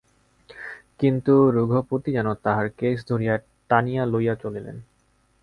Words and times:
কিন্তু 0.99 1.33
রঘুপতি 1.51 2.09
যেন 2.11 2.27
তাঁহার 2.43 2.67
কেশ 2.79 2.97
ধরিয়া 3.07 3.35
টানিয়া 3.69 4.03
লইয়া 4.05 4.35
চলিলেন। 4.35 4.77